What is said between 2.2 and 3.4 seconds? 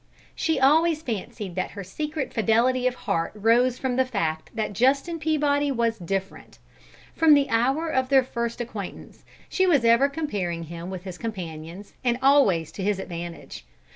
fidelity of heart